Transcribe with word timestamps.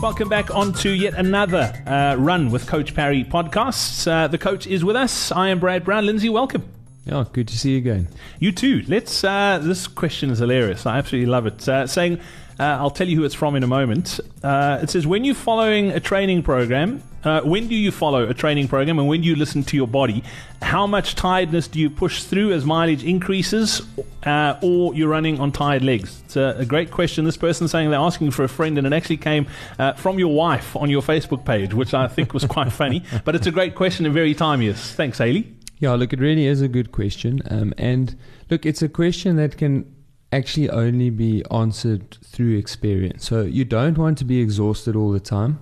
Welcome 0.00 0.28
back 0.28 0.54
on 0.54 0.72
to 0.74 0.90
yet 0.90 1.14
another 1.14 1.72
uh, 1.84 2.14
Run 2.16 2.52
with 2.52 2.68
Coach 2.68 2.94
Parry 2.94 3.24
podcasts. 3.24 4.06
Uh, 4.06 4.28
the 4.28 4.38
coach 4.38 4.64
is 4.64 4.84
with 4.84 4.94
us. 4.94 5.32
I 5.32 5.48
am 5.48 5.58
Brad 5.58 5.84
Brown. 5.84 6.06
Lindsay, 6.06 6.28
welcome. 6.28 6.62
Oh, 7.10 7.24
good 7.24 7.48
to 7.48 7.58
see 7.58 7.72
you 7.72 7.78
again. 7.78 8.06
You 8.38 8.52
too. 8.52 8.84
Let's. 8.86 9.24
Uh, 9.24 9.58
this 9.60 9.88
question 9.88 10.30
is 10.30 10.38
hilarious. 10.38 10.86
I 10.86 10.98
absolutely 10.98 11.28
love 11.28 11.46
it. 11.46 11.68
Uh, 11.68 11.88
saying, 11.88 12.20
I'll 12.64 12.90
tell 12.90 13.08
you 13.08 13.16
who 13.16 13.24
it's 13.24 13.34
from 13.34 13.54
in 13.56 13.62
a 13.62 13.68
moment. 13.68 14.20
Uh, 14.42 14.80
it 14.82 14.90
says, 14.90 15.06
when 15.06 15.24
you're 15.24 15.34
following 15.34 15.90
a 15.92 16.00
training 16.00 16.42
program, 16.42 17.02
uh, 17.24 17.40
when 17.42 17.68
do 17.68 17.74
you 17.74 17.90
follow 17.90 18.28
a 18.28 18.34
training 18.34 18.68
program 18.68 18.98
and 18.98 19.08
when 19.08 19.22
do 19.22 19.28
you 19.28 19.34
listen 19.34 19.62
to 19.64 19.76
your 19.76 19.88
body? 19.88 20.22
How 20.62 20.86
much 20.86 21.14
tiredness 21.14 21.66
do 21.66 21.80
you 21.80 21.90
push 21.90 22.22
through 22.22 22.52
as 22.52 22.64
mileage 22.64 23.02
increases 23.04 23.82
uh, 24.24 24.58
or 24.62 24.94
you're 24.94 25.08
running 25.08 25.40
on 25.40 25.50
tired 25.50 25.82
legs? 25.82 26.22
It's 26.24 26.36
a, 26.36 26.56
a, 26.58 26.64
great 26.64 26.90
question. 26.90 27.24
This 27.24 27.36
person 27.36 27.66
saying 27.66 27.90
they're 27.90 27.98
asking 27.98 28.30
for 28.30 28.44
a 28.44 28.48
friend 28.48 28.78
and 28.78 28.86
it 28.86 28.92
actually 28.92 29.16
came 29.16 29.46
uh, 29.78 29.94
from 29.94 30.18
your 30.18 30.34
wife 30.34 30.76
on 30.76 30.90
your 30.90 31.02
Facebook 31.02 31.44
page, 31.44 31.74
which 31.74 31.92
I 31.92 32.06
think 32.06 32.34
was 32.34 32.44
quite 32.44 32.72
funny. 32.72 33.02
But 33.24 33.34
it's 33.34 33.46
a 33.46 33.50
great 33.50 33.74
question 33.74 34.06
and 34.06 34.14
very 34.14 34.34
timeous. 34.34 34.94
Thanks, 34.94 35.18
Haley. 35.18 35.52
Yeah, 35.80 35.92
look, 35.94 36.12
it 36.12 36.20
really 36.20 36.46
is 36.46 36.62
a 36.62 36.68
good 36.68 36.92
question. 36.92 37.40
Um, 37.50 37.74
and 37.76 38.16
look, 38.48 38.64
it's 38.64 38.80
a 38.80 38.88
question 38.88 39.36
that 39.36 39.58
can 39.58 39.92
actually 40.32 40.68
only 40.70 41.10
be 41.10 41.42
answered 41.50 42.18
through 42.22 42.56
experience. 42.56 43.24
So 43.26 43.42
you 43.42 43.64
don't 43.64 43.96
want 43.96 44.18
to 44.18 44.24
be 44.24 44.40
exhausted 44.40 44.94
all 44.94 45.10
the 45.10 45.20
time. 45.20 45.60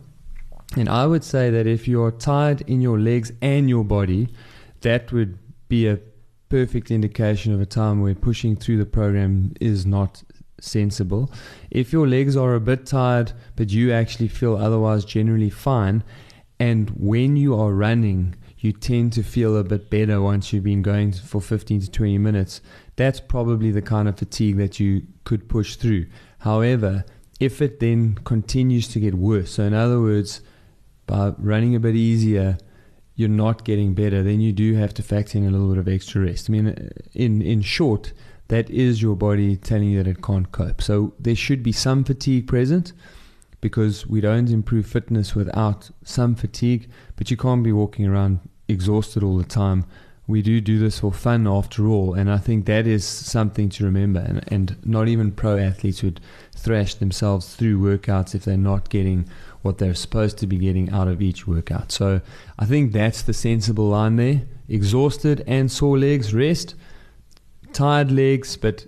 And 0.77 0.89
I 0.89 1.07
would 1.07 1.23
say 1.23 1.51
that 1.51 1.67
if 1.67 1.87
you're 1.87 2.11
tired 2.11 2.63
in 2.63 2.81
your 2.81 2.99
legs 2.99 3.33
and 3.41 3.69
your 3.69 3.85
body, 3.85 4.29
that 4.81 5.13
would 5.13 5.39
be 5.69 5.87
a 5.87 6.01
perfect 6.49 6.91
indication 6.91 7.53
of 7.53 7.61
a 7.61 7.67
time 7.67 8.01
where 8.01 8.15
pushing 8.15 8.57
through 8.57 8.79
the 8.79 8.87
program 8.87 9.53
is 9.61 9.87
not 9.87 10.23
sensible. 10.61 11.31
If 11.71 11.93
your 11.93 12.07
legs 12.07 12.37
are 12.37 12.55
a 12.55 12.61
bit 12.61 12.87
tired, 12.87 13.33
but 13.55 13.71
you 13.71 13.93
actually 13.93 14.29
feel 14.29 14.57
otherwise 14.57 15.05
generally 15.05 15.51
fine, 15.51 16.03
and 16.59 16.91
when 16.91 17.37
you 17.37 17.55
are 17.55 17.73
running, 17.73 18.35
you 18.67 18.73
tend 18.73 19.13
to 19.15 19.23
feel 19.23 19.57
a 19.57 19.65
bit 19.65 19.89
better 19.89 20.21
once 20.21 20.53
you've 20.53 20.65
been 20.65 20.83
going 20.83 21.13
for 21.13 21.41
15 21.41 21.81
to 21.83 21.91
20 21.91 22.19
minutes, 22.19 22.61
that's 22.97 23.21
probably 23.21 23.71
the 23.71 23.83
kind 23.83 24.09
of 24.09 24.19
fatigue 24.19 24.57
that 24.57 24.81
you 24.81 25.03
could 25.25 25.49
push 25.49 25.77
through. 25.77 26.07
However, 26.41 27.05
if 27.39 27.63
it 27.63 27.81
then 27.81 28.17
continues 28.25 28.89
to 28.89 29.01
get 29.01 29.15
worse, 29.15 29.53
so 29.53 29.63
in 29.63 29.75
other 29.75 30.01
words, 30.01 30.41
by 31.07 31.33
running 31.39 31.75
a 31.75 31.81
bit 31.81 31.95
easier, 31.95 32.59
you're 33.15 33.29
not 33.29 33.65
getting 33.65 33.95
better, 33.95 34.23
then 34.23 34.41
you 34.41 34.53
do 34.53 34.75
have 34.75 34.93
to 34.95 35.03
factor 35.03 35.39
in 35.39 35.47
a 35.47 35.51
little 35.51 35.69
bit 35.69 35.79
of 35.79 35.89
extra 35.89 36.23
rest. 36.23 36.51
I 36.51 36.53
mean, 36.53 36.69
uh, 36.69 36.89
in 37.15 37.41
in 37.41 37.63
short, 37.63 38.13
that 38.49 38.69
is 38.71 39.01
your 39.01 39.17
body 39.17 39.57
telling 39.57 39.89
you 39.89 40.03
that 40.03 40.11
it 40.11 40.23
can't 40.23 40.51
cope. 40.53 40.83
So 40.83 41.15
there 41.19 41.37
should 41.37 41.63
be 41.63 41.73
some 41.73 42.05
fatigue 42.05 42.47
present 42.47 42.93
because 43.61 44.07
we 44.07 44.21
don't 44.21 44.51
improve 44.51 44.87
fitness 44.87 45.35
without 45.35 45.91
some 46.05 46.35
fatigue, 46.35 46.89
but 47.17 47.31
you 47.31 47.37
can't 47.37 47.63
be 47.63 47.73
walking 47.73 48.07
around 48.07 48.41
exhausted 48.69 49.23
all 49.23 49.37
the 49.37 49.45
time. 49.45 49.85
We 50.29 50.43
do 50.43 50.61
do 50.61 50.79
this 50.79 51.01
for 51.01 51.13
fun 51.13 51.47
after 51.47 51.87
all, 51.87 52.15
and 52.15 52.29
I 52.31 52.39
think 52.39 52.67
that 52.67 52.87
is 52.87 53.05
something 53.05 53.69
to 53.71 53.85
remember. 53.85 54.21
And, 54.21 54.45
and 54.49 54.77
not 54.85 55.07
even 55.07 55.31
pro 55.31 55.57
athletes 55.57 56.03
would 56.03 56.21
thrash 56.53 56.95
themselves 56.95 57.55
through 57.55 57.79
workouts 57.79 58.35
if 58.35 58.45
they're 58.45 58.57
not 58.57 58.89
getting 58.89 59.29
what 59.63 59.79
they're 59.79 59.95
supposed 59.95 60.39
to 60.39 60.47
be 60.47 60.59
getting 60.59 60.91
out 60.91 61.07
of 61.07 61.23
each 61.23 61.47
workout. 61.47 61.93
So 61.93 62.21
I 62.59 62.67
think 62.67 62.93
that's 62.93 63.23
the 63.23 63.33
sensible 63.33 63.89
line 63.89 64.17
there. 64.17 64.43
Exhausted 64.69 65.45
and 65.47 65.71
sore 65.71 65.99
legs, 65.99 66.35
rest. 66.35 66.75
Tired 67.73 68.11
legs, 68.11 68.57
but 68.57 68.87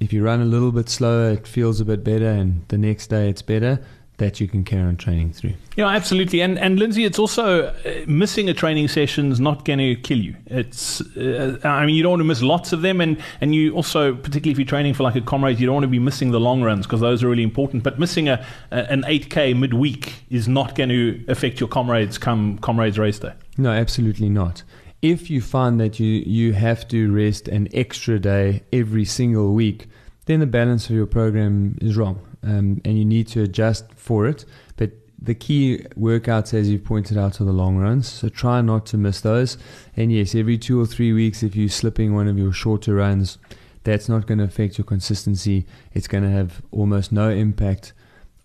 if 0.00 0.12
you 0.12 0.24
run 0.24 0.40
a 0.40 0.46
little 0.46 0.72
bit 0.72 0.88
slower, 0.88 1.32
it 1.32 1.46
feels 1.46 1.80
a 1.80 1.84
bit 1.84 2.02
better, 2.02 2.28
and 2.28 2.64
the 2.68 2.78
next 2.78 3.08
day 3.08 3.28
it's 3.28 3.42
better 3.42 3.80
that 4.18 4.40
you 4.40 4.48
can 4.48 4.64
carry 4.64 4.82
on 4.82 4.96
training 4.96 5.32
through. 5.32 5.54
Yeah, 5.76 5.86
absolutely. 5.86 6.40
And 6.40 6.58
and 6.58 6.78
Lindsay, 6.78 7.04
it's 7.04 7.18
also 7.18 7.68
uh, 7.68 8.04
missing 8.06 8.48
a 8.48 8.54
training 8.54 8.88
session 8.88 9.32
is 9.32 9.40
not 9.40 9.64
going 9.64 9.78
to 9.78 9.94
kill 9.96 10.18
you. 10.18 10.36
It's 10.46 11.00
uh, 11.16 11.58
I 11.64 11.86
mean 11.86 11.94
you 11.94 12.02
don't 12.02 12.10
want 12.10 12.20
to 12.20 12.24
miss 12.24 12.42
lots 12.42 12.72
of 12.72 12.82
them, 12.82 13.00
and 13.00 13.16
and 13.40 13.54
you 13.54 13.74
also 13.74 14.14
particularly 14.14 14.52
if 14.52 14.58
you're 14.58 14.66
training 14.66 14.94
for 14.94 15.04
like 15.04 15.14
a 15.14 15.20
comrade, 15.20 15.58
you 15.58 15.66
don't 15.66 15.74
want 15.74 15.84
to 15.84 15.88
be 15.88 16.00
missing 16.00 16.32
the 16.32 16.40
long 16.40 16.62
runs 16.62 16.86
because 16.86 17.00
those 17.00 17.22
are 17.22 17.28
really 17.28 17.44
important. 17.44 17.82
But 17.82 17.98
missing 17.98 18.28
a, 18.28 18.44
a 18.70 18.90
an 18.90 19.02
8k 19.02 19.56
midweek 19.56 20.14
is 20.30 20.48
not 20.48 20.74
going 20.74 20.90
to 20.90 21.24
affect 21.28 21.60
your 21.60 21.68
comrades 21.68 22.18
come 22.18 22.58
comrades 22.58 22.98
race 22.98 23.20
day. 23.20 23.32
No, 23.56 23.70
absolutely 23.70 24.28
not. 24.28 24.64
If 25.00 25.30
you 25.30 25.40
find 25.40 25.80
that 25.80 26.00
you 26.00 26.08
you 26.26 26.54
have 26.54 26.88
to 26.88 27.12
rest 27.12 27.46
an 27.46 27.68
extra 27.72 28.18
day 28.18 28.64
every 28.72 29.04
single 29.04 29.54
week, 29.54 29.86
then 30.26 30.40
the 30.40 30.46
balance 30.46 30.90
of 30.90 30.96
your 30.96 31.06
program 31.06 31.78
is 31.80 31.96
wrong 31.96 32.20
um, 32.42 32.80
and 32.84 32.98
you 32.98 33.04
need 33.04 33.28
to 33.28 33.42
adjust 33.42 33.92
for 33.94 34.26
it. 34.26 34.44
But 34.76 34.92
the 35.20 35.34
key 35.34 35.84
workouts, 35.98 36.54
as 36.54 36.68
you 36.68 36.78
pointed 36.78 37.18
out, 37.18 37.40
are 37.40 37.44
the 37.44 37.52
long 37.52 37.76
runs. 37.76 38.08
So 38.08 38.28
try 38.28 38.60
not 38.60 38.86
to 38.86 38.96
miss 38.96 39.20
those. 39.20 39.58
And 39.96 40.12
yes, 40.12 40.34
every 40.34 40.58
two 40.58 40.80
or 40.80 40.86
three 40.86 41.12
weeks, 41.12 41.42
if 41.42 41.56
you're 41.56 41.68
slipping 41.68 42.14
one 42.14 42.28
of 42.28 42.38
your 42.38 42.52
shorter 42.52 42.94
runs, 42.94 43.38
that's 43.84 44.08
not 44.08 44.26
going 44.26 44.38
to 44.38 44.44
affect 44.44 44.78
your 44.78 44.84
consistency. 44.84 45.66
It's 45.92 46.06
going 46.06 46.24
to 46.24 46.30
have 46.30 46.62
almost 46.70 47.10
no 47.10 47.30
impact 47.30 47.92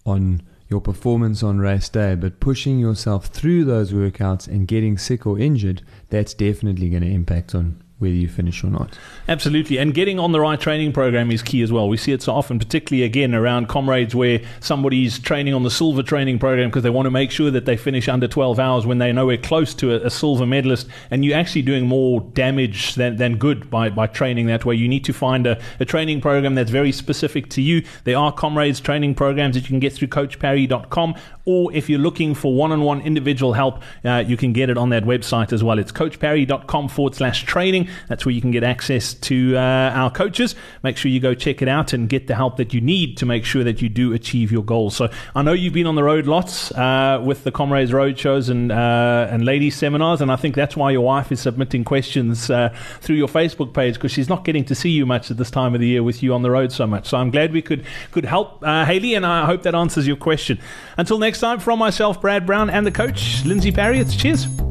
on 0.06 0.42
your 0.70 0.82
performance 0.82 1.44
on 1.44 1.59
race 1.59 1.90
day, 1.90 2.16
but 2.16 2.40
pushing 2.40 2.80
yourself 2.80 3.28
through 3.28 3.66
those 3.66 3.92
workouts 3.92 4.48
and 4.48 4.68
getting 4.68 4.98
sick 4.98 5.28
or 5.28 5.38
injured, 5.38 5.84
that's 6.09 6.34
definitely 6.34 6.90
going 6.90 7.03
to 7.03 7.09
impact 7.09 7.53
on 7.53 7.83
whether 8.03 8.16
you 8.16 8.28
finish 8.28 8.64
or 8.64 8.68
not. 8.68 8.97
Absolutely. 9.28 9.78
And 9.78 9.94
getting 9.94 10.19
on 10.19 10.34
the 10.34 10.40
right 10.40 10.59
training 10.59 10.91
program 10.91 11.31
is 11.31 11.41
key 11.41 11.62
as 11.62 11.72
well. 11.72 11.88
We 11.88 11.97
see 11.97 12.12
it 12.12 12.22
so 12.22 12.34
often, 12.34 12.59
particularly 12.59 13.03
again 13.03 13.34
around 13.34 13.69
comrades 13.69 14.14
where 14.14 14.41
somebody's 14.59 15.18
training 15.18 15.53
on 15.53 15.64
the 15.64 15.72
silver 15.72 16.03
training 16.03 16.40
program 16.40 16.69
because 16.69 16.84
they 16.84 16.90
want 16.90 17.06
to 17.06 17.12
make 17.12 17.31
sure 17.31 17.50
that 17.50 17.66
they 17.66 17.78
finish 17.78 18.08
under 18.08 18.28
12 18.28 18.59
hours 18.59 18.86
when 18.86 18.97
they're 18.97 19.14
nowhere 19.14 19.38
close 19.38 19.74
to 19.75 19.94
a, 19.94 20.06
a 20.06 20.09
silver 20.09 20.46
medalist. 20.46 20.88
And 21.09 21.24
you're 21.24 21.38
actually 21.38 21.62
doing 21.62 21.88
more 21.88 22.22
damage 22.34 22.96
than, 22.96 23.16
than 23.16 23.38
good 23.38 23.69
by, 23.69 23.90
by 23.90 24.08
training 24.08 24.47
that 24.47 24.66
way. 24.66 24.75
You 24.75 24.88
need 24.88 25.06
to 25.06 25.14
find 25.14 25.47
a, 25.47 25.59
a 25.80 25.85
training 25.85 26.22
program 26.22 26.56
that's 26.56 26.72
very 26.72 26.91
specific 26.91 27.50
to 27.52 27.62
you. 27.62 27.84
There 28.03 28.18
are 28.18 28.31
comrades 28.31 28.80
training 28.80 29.16
programs 29.16 29.56
that 29.56 29.62
you 29.62 29.70
can 29.70 29.80
get 29.80 29.94
through 29.94 30.09
coachparry.com 30.09 31.16
or 31.46 31.74
if 31.74 31.90
you're 31.90 32.00
looking 32.00 32.34
for 32.35 32.53
one-on-one 32.53 33.02
individual 33.02 33.53
help, 33.53 33.81
uh, 34.06 34.24
you 34.25 34.38
can 34.38 34.53
get 34.53 34.70
it 34.70 34.78
on 34.78 34.90
that 34.90 35.03
website 35.03 35.52
as 35.52 35.64
well. 35.64 35.78
It's 35.78 35.91
coachparry.com 35.91 36.88
forward 36.88 37.16
slash 37.16 37.44
training. 37.44 37.90
That's 38.08 38.26
where 38.26 38.34
you 38.34 38.42
can 38.42 38.52
get 38.52 38.64
access 38.64 39.14
to 39.14 39.56
uh, 39.56 39.59
our 39.59 40.12
coaches. 40.12 40.56
Make 40.84 40.98
sure 40.98 41.12
you 41.12 41.20
go 41.20 41.34
check 41.34 41.62
it 41.62 41.68
out 41.68 41.94
and 41.94 42.09
get 42.09 42.28
the 42.28 42.36
help 42.36 42.58
that 42.58 42.74
you 42.74 42.81
need 42.81 43.18
to 43.18 43.26
make 43.26 43.46
sure 43.46 43.64
that 43.64 43.81
you 43.81 43.90
do 43.90 44.14
achieve 44.14 44.52
your 44.52 44.64
goals. 44.64 44.96
So 44.96 45.09
I 45.36 45.42
know 45.42 45.54
you've 45.54 45.74
been 45.74 45.88
on 45.88 45.96
the 45.96 46.03
road 46.03 46.28
lots 46.28 46.72
uh, 46.72 47.22
with 47.24 47.44
the 47.44 47.52
Comrades 47.52 47.94
Road 47.94 48.18
shows 48.18 48.50
and 48.50 48.72
uh, 48.72 49.28
and 49.30 49.46
ladies 49.46 49.76
seminars, 49.76 50.22
and 50.22 50.32
I 50.32 50.36
think 50.36 50.56
that's 50.56 50.76
why 50.76 50.92
your 50.92 51.02
wife 51.02 51.32
is 51.32 51.40
submitting 51.40 51.84
questions 51.84 52.50
uh, 52.50 52.76
through 53.02 53.16
your 53.16 53.28
Facebook 53.28 53.74
page 53.74 53.96
because 53.96 54.12
she's 54.12 54.30
not 54.30 54.46
getting 54.46 54.66
to 54.66 54.76
see 54.76 54.90
you 54.90 55.06
much 55.06 55.32
at 55.32 55.38
this 55.38 55.52
time 55.52 55.74
of 55.74 55.82
the 55.82 55.88
year 55.88 56.03
with 56.03 56.24
you 56.24 56.34
on 56.34 56.42
the 56.42 56.52
road 56.52 56.72
so 56.72 56.88
much. 56.88 57.08
So 57.08 57.18
I'm 57.18 57.32
glad 57.32 57.53
we 57.53 57.62
could 57.62 57.86
could 58.12 58.26
help 58.26 58.64
uh, 58.64 58.86
Haley, 58.86 59.16
and 59.16 59.26
I 59.26 59.46
hope 59.46 59.64
that 59.64 59.76
answers 59.76 60.08
your 60.08 60.18
question. 60.18 60.59
Until 60.98 61.18
next 61.18 61.40
time, 61.40 61.59
from 61.59 61.79
myself, 61.79 62.22
Brad 62.22 62.46
Brown, 62.46 62.70
and 62.70 62.85
the 62.85 62.91
coach 62.91 63.44
Lindsay 63.46 63.72
Parry. 63.72 64.00
It's 64.00 64.16
cheers. 64.16 64.63